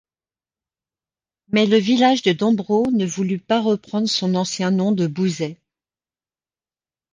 [1.49, 5.59] Mais le village de Dombrot ne voulut pas reprendre son ancien nom de Bouzey.